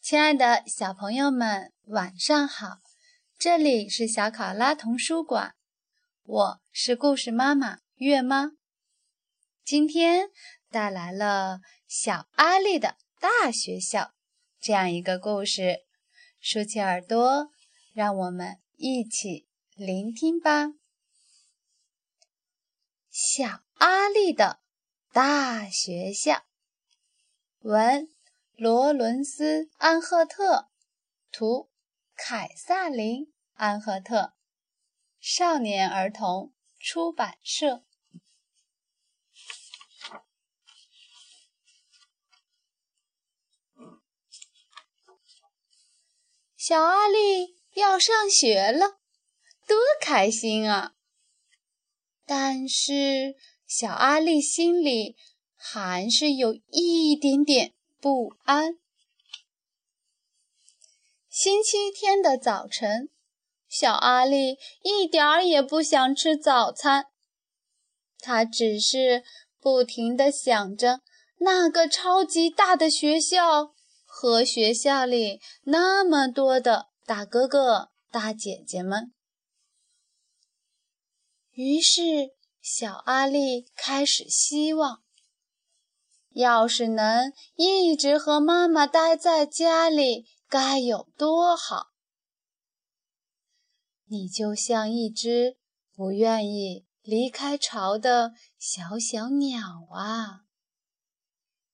[0.00, 2.78] 亲爱的小朋友们，晚上好！
[3.38, 5.54] 这里是小考拉童书馆，
[6.24, 8.50] 我是故事妈妈月妈。
[9.64, 10.28] 今天
[10.70, 14.12] 带来了小阿力的大学校
[14.60, 15.78] 这样一个故事，
[16.40, 17.48] 竖起耳朵，
[17.94, 20.68] 让我们一起聆听吧。
[23.10, 24.60] 小阿力的
[25.12, 26.44] 大学校，
[27.60, 28.08] 文
[28.56, 30.70] 罗伦斯·安赫特，
[31.30, 31.70] 图
[32.14, 34.34] 凯撒琳·安赫特，
[35.20, 36.52] 少年儿童。
[36.84, 37.84] 出版社。
[46.56, 48.98] 小阿力要上学了，
[49.66, 50.94] 多开心啊！
[52.26, 55.16] 但是小阿力心里
[55.54, 58.78] 还是有一点点不安。
[61.28, 63.08] 星期天的早晨，
[63.68, 67.06] 小阿力一点儿也不想吃早餐，
[68.18, 69.24] 他只是
[69.60, 71.00] 不停地想着
[71.38, 73.74] 那个超级大的学校。
[74.14, 79.10] 和学校里那么多的大哥哥、大姐姐们，
[81.52, 82.30] 于是
[82.62, 85.02] 小阿力开始希望：
[86.30, 91.88] 要是能一直和妈妈待在家里，该有多好！
[94.06, 95.58] 你就像一只
[95.94, 100.44] 不愿意离开巢的小小鸟啊！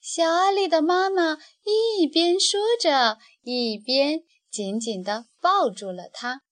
[0.00, 4.20] 小阿力的妈妈一边说着，一边
[4.50, 6.42] 紧紧地抱住了他。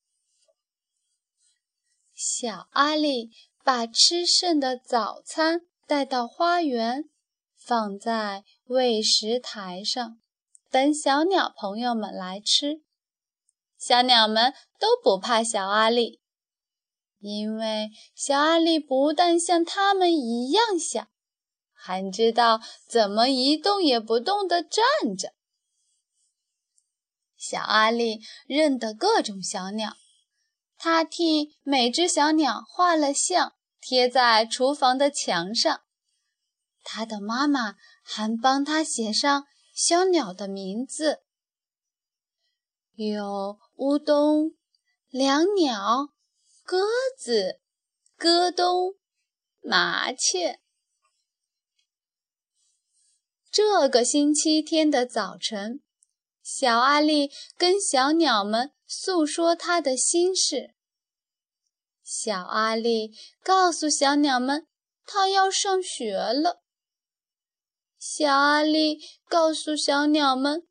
[2.25, 3.33] 小阿力
[3.65, 7.11] 把吃剩的早餐带到花园，
[7.57, 10.21] 放在喂食台上，
[10.71, 12.85] 等小鸟朋友们来吃。
[13.77, 16.21] 小鸟们都不怕小阿力，
[17.19, 21.09] 因为小阿力不但像他们一样小。
[21.73, 25.35] 还知道怎么一动也不动地站着。
[27.37, 29.97] 小阿力认得各种小鸟，
[30.85, 35.83] 他替每只小鸟画了像，贴在厨房的墙上。
[36.83, 41.23] 他的妈妈还帮他写上小鸟的名字，
[42.97, 44.57] 有乌冬、
[45.09, 46.09] 两鸟、
[46.65, 46.81] 鸽
[47.17, 47.61] 子、
[48.17, 48.97] 咯咚、
[49.61, 50.59] 麻雀。
[53.53, 55.81] 这个星期天的早晨，
[56.43, 60.75] 小阿力跟小鸟们诉说他的心事。
[62.05, 63.11] 小阿力
[63.43, 64.67] 告诉小鸟们，
[65.07, 66.63] 他要上学了。
[67.99, 70.69] 小阿力告诉小鸟们，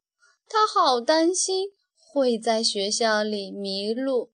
[0.47, 4.31] 他好担心会在学校里迷路，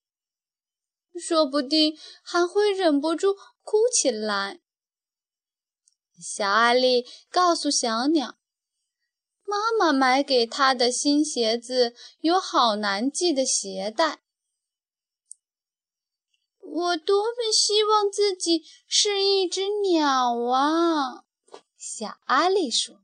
[1.17, 4.59] 说不定还会忍不住哭起来。
[6.19, 8.36] 小阿力告诉小鸟，
[9.47, 14.19] 妈妈买给他的新鞋子有好难系的鞋带。
[16.59, 21.23] 我多么希望自己是一只鸟啊！
[21.77, 23.01] 小阿力说：“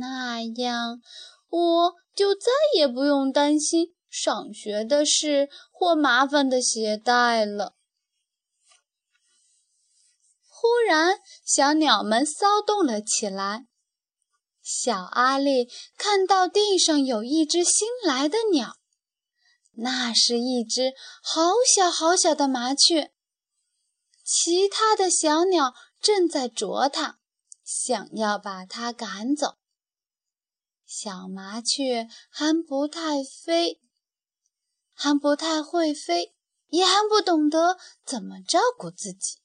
[0.00, 1.02] 那样，
[1.50, 7.76] 我就再也不用担心上学的事或麻烦的鞋带了。”
[10.48, 13.66] 忽然，小鸟们骚动了起来。
[14.70, 18.76] 小阿力看到地上有一只新来的鸟，
[19.72, 20.92] 那是一只
[21.22, 23.14] 好小好小的麻雀。
[24.22, 25.72] 其他的小鸟
[26.02, 27.18] 正在啄它，
[27.64, 29.56] 想要把它赶走。
[30.84, 33.80] 小麻雀还不太飞，
[34.92, 36.34] 还不太会飞，
[36.66, 39.38] 也还不懂得怎么照顾自己。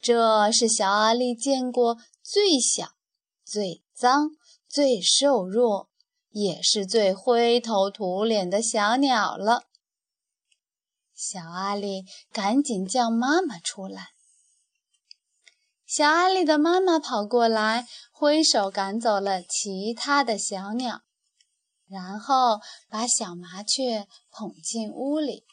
[0.00, 2.95] 这是小阿力见过最小、
[3.46, 4.30] 最脏、
[4.68, 5.88] 最瘦弱，
[6.30, 9.68] 也是最灰头土脸的小鸟了。
[11.14, 14.08] 小阿力赶紧叫妈妈出来。
[15.86, 21.02] 小阿力的妈妈跑过来，挥手赶走了其他的小鸟，
[21.86, 22.58] 然后
[22.88, 25.44] 把小麻雀捧进屋里。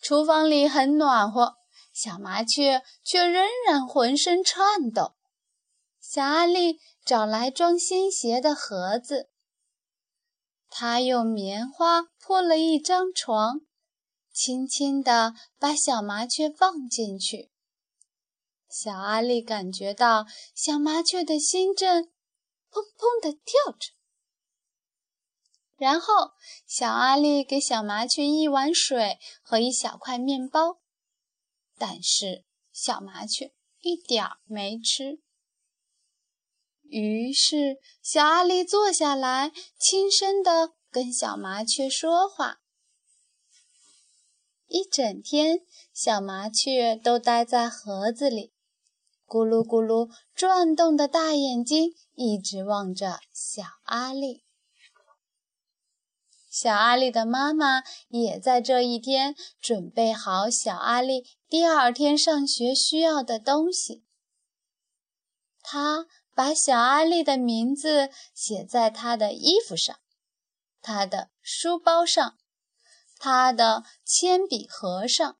[0.00, 1.58] 厨房里很暖和，
[2.02, 5.14] 小麻雀却仍然浑身颤抖。
[6.00, 9.30] 小阿力找来装新鞋的盒子，
[10.68, 13.60] 他用棉花铺了一张床，
[14.32, 17.52] 轻轻地把小麻雀放进去。
[18.68, 20.26] 小阿力感觉到
[20.56, 22.02] 小麻雀的心正
[22.68, 23.90] 砰砰地跳着。
[25.76, 26.32] 然后，
[26.66, 30.78] 小阿力给小麻雀一碗水和一小块面包，
[31.78, 35.20] 但是小麻雀一点儿没吃。
[36.82, 42.58] 于是，小阿力坐下来，轻声地跟小麻雀说话。
[44.66, 45.60] 一整天，
[45.92, 48.52] 小麻雀都待在盒子里，
[49.26, 54.44] 咕噜咕噜转动的大眼睛一直望着小阿力。
[56.52, 64.04] 小阿力的妈妈也在这一天准备好小阿力第二天上学需要的东西。
[65.62, 66.06] 她。
[66.34, 69.94] 把小阿力的名字写在他的衣服上，
[70.80, 72.38] 他的书包上，
[73.18, 75.36] 他的铅笔盒上，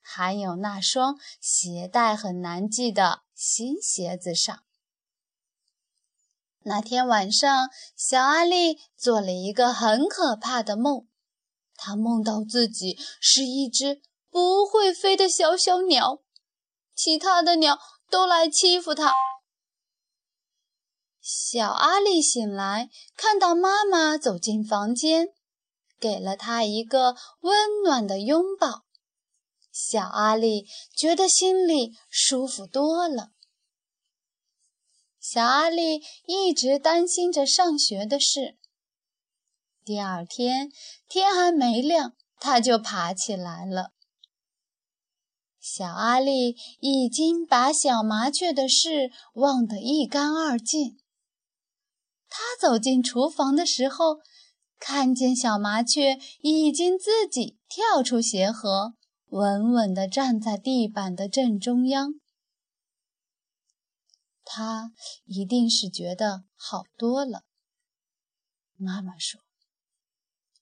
[0.00, 4.64] 还有那双鞋带很难系的新鞋子上。
[6.66, 11.06] 那天晚上，小阿力做了一个很可怕的梦，
[11.76, 14.00] 他梦到自己是一只
[14.30, 16.22] 不会飞的小小鸟，
[16.94, 17.78] 其他的鸟
[18.08, 19.12] 都来欺负他。
[21.20, 25.28] 小阿力醒来，看到妈妈走进房间，
[26.00, 28.84] 给了他一个温暖的拥抱。
[29.70, 30.66] 小阿力
[30.96, 33.33] 觉得心里舒服多了。
[35.26, 38.58] 小阿力一直担心着上学的事。
[39.82, 40.70] 第二天
[41.08, 43.92] 天还没亮，他就爬起来了。
[45.58, 50.98] 小阿力已经把小麻雀的事忘得一干二净。
[52.28, 54.18] 他走进厨房的时候，
[54.78, 58.92] 看见小麻雀已经自己跳出鞋盒，
[59.28, 62.12] 稳稳地站在地板的正中央。
[64.56, 64.92] 他
[65.24, 67.42] 一定是觉得好多了。
[68.76, 69.40] 妈妈说：“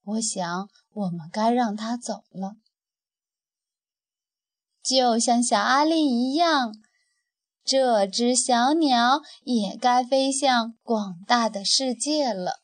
[0.02, 2.56] 我想我们该让它走了，
[4.82, 6.72] 就像小阿力一样。”
[7.62, 12.62] 这只小鸟也该飞向广大的世界了。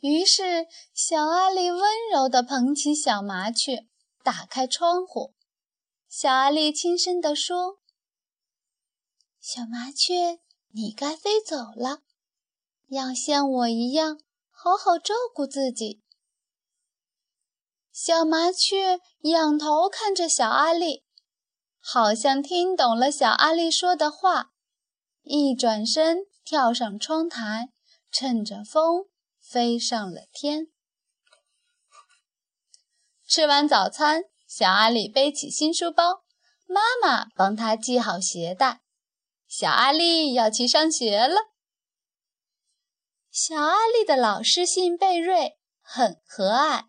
[0.00, 1.80] 于是，小阿力温
[2.12, 3.86] 柔地捧起小麻雀，
[4.22, 5.34] 打开窗户。
[6.06, 7.78] 小阿力轻声地说
[9.40, 10.38] ：“小麻雀，
[10.72, 12.02] 你该飞走了，
[12.88, 14.20] 要像我一样
[14.50, 16.02] 好好照顾自己。”
[17.90, 21.04] 小麻雀仰头看着小阿力。
[21.82, 24.50] 好像听懂了小阿力说的话，
[25.22, 27.70] 一转身跳上窗台，
[28.12, 29.06] 趁着风
[29.40, 30.68] 飞上了天。
[33.26, 36.22] 吃完早餐，小阿力背起新书包，
[36.66, 38.82] 妈妈帮他系好鞋带。
[39.50, 41.34] 小阿力要去上学了。
[43.32, 46.84] 小阿力的老师姓贝瑞，很和蔼。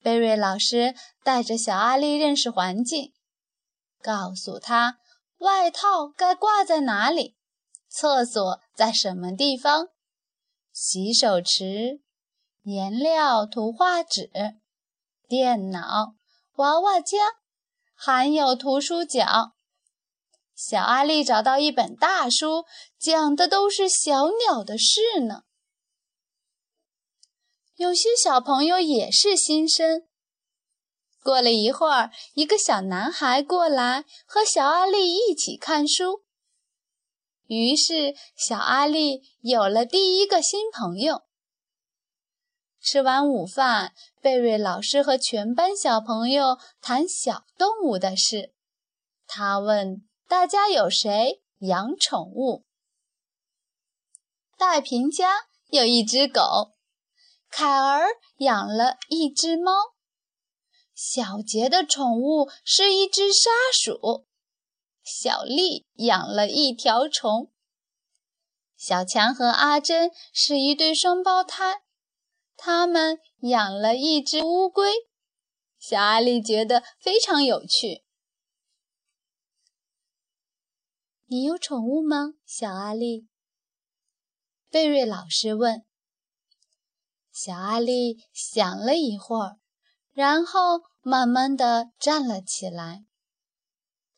[0.00, 3.12] 贝瑞老师带着小阿力认识环境。
[4.00, 4.96] 告诉他，
[5.36, 7.36] 外套该挂在哪里，
[7.90, 9.88] 厕所在什么地方，
[10.72, 12.00] 洗手池、
[12.62, 14.30] 颜料、图画纸、
[15.28, 16.14] 电脑、
[16.54, 17.18] 娃娃家，
[17.94, 19.52] 还有图书角。
[20.54, 22.64] 小阿力找到一本大书，
[22.98, 25.42] 讲的都是小鸟的事呢。
[27.76, 30.06] 有些小朋友也是新生。
[31.22, 36.22] 过了一会儿，一个小男孩过来和小阿力一起看书。
[37.46, 41.22] 于是，小阿力有了第一个新朋友。
[42.80, 48.52] 吃完午饭，贝瑞老师和全班小朋友谈小动物的事。
[49.26, 52.64] 他问大家有谁养宠物？
[54.56, 56.72] 戴平家有一只狗，
[57.50, 58.06] 凯儿
[58.38, 59.72] 养了一只猫。
[60.94, 64.26] 小杰的宠物是一只沙鼠，
[65.02, 67.52] 小丽养了一条虫，
[68.76, 71.82] 小强和阿珍是一对双胞胎，
[72.56, 74.90] 他们养了一只乌龟。
[75.78, 78.03] 小阿力觉得非常有趣。
[81.34, 83.26] 你有宠物吗，小阿力？
[84.70, 85.84] 贝瑞老师问。
[87.32, 89.56] 小阿力想了一会儿。
[90.12, 93.04] 然后慢慢地站了起来。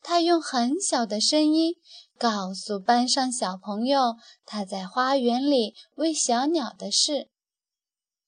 [0.03, 1.73] 他用很小的声音
[2.19, 7.31] 告诉班上小朋友他在花园里喂小鸟的事。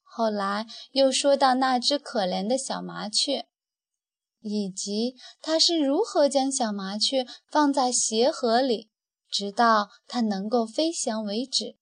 [0.01, 3.47] 后来又说到那只可怜的小麻雀，
[4.41, 8.89] 以及他是如何将小麻雀放在鞋盒里，
[9.29, 11.77] 直到它能够飞翔为止。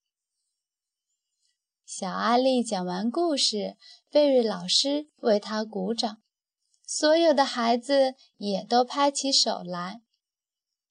[1.85, 3.77] 小阿丽讲完故事，
[4.09, 6.21] 贝瑞老师为他鼓掌。
[6.85, 10.01] 所有的孩子也都拍起手来。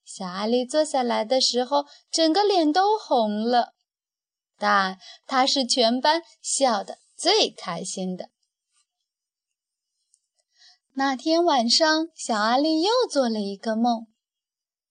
[0.04, 3.74] 小阿丽坐下来的时候，整个脸都红了，
[4.56, 8.30] 但她是全班笑得最开心的。
[10.98, 14.06] 那天晚上，小阿丽又做了一个梦，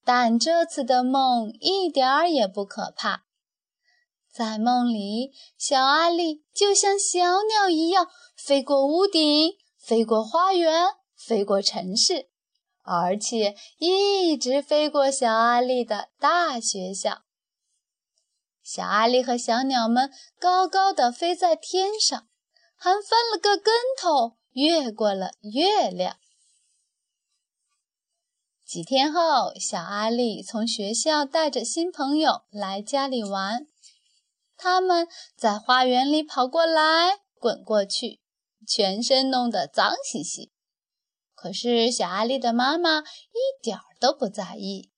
[0.04, 3.24] 但这次的梦一点儿也不可怕。
[4.32, 8.08] 在梦里，小阿丽就像小鸟一样
[8.38, 9.54] 飞过屋顶。
[9.80, 12.30] 飞过花园，飞过城市，
[12.84, 17.24] 而且一直飞过小阿丽的大学校。
[18.62, 22.28] 小阿丽和小鸟们高高的飞在天上，
[22.76, 26.16] 还翻了个跟头，越过了月亮。
[28.66, 33.68] 几天后，小阿丽从学校带着新朋友来家里玩，
[34.56, 38.22] 他们在花园里跑过来，滚过去。
[38.68, 40.52] 全身弄得脏兮兮，
[41.36, 44.90] 可是小阿丽的妈妈一点儿都不在意。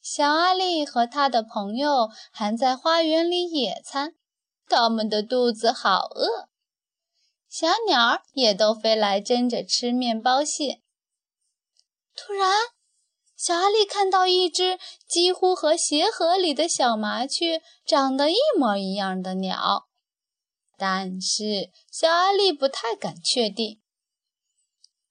[0.00, 4.14] 小阿丽和他的朋友还在花园里野餐，
[4.66, 6.48] 他们的肚子好饿。
[7.58, 10.82] 小鸟也都飞来争着吃面包屑。
[12.14, 12.52] 突然，
[13.34, 19.86] 小阿力看到一只几乎和鞋盒里的小麻雀长得一模一样的鸟。
[20.76, 23.80] 但是小阿力不太敢确定，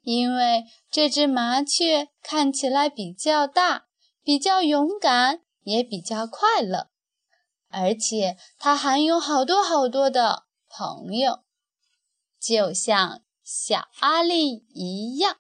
[0.04, 3.88] 因为这只麻雀看起来比较大，
[4.22, 6.90] 比较勇敢，也比较快乐，
[7.70, 11.40] 而且它还有好多好多的朋友，
[12.46, 15.40] 就像小阿力一样。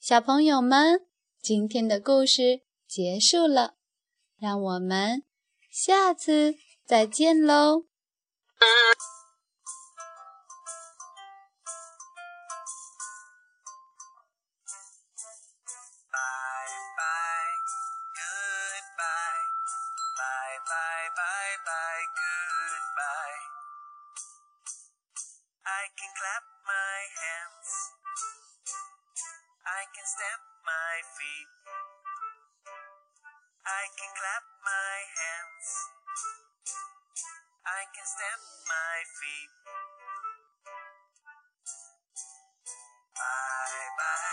[0.00, 1.06] 小朋友们，
[1.40, 3.76] 今天的故事结束了，
[4.36, 5.22] 让我们
[5.70, 6.56] 下次。
[6.86, 7.86] 再见喽。
[26.04, 27.70] can clap my hands.
[29.64, 31.50] I can stamp my feet.
[33.64, 35.66] I can clap my hands.
[37.64, 39.52] I can stamp my feet.
[43.16, 44.23] Bye bye.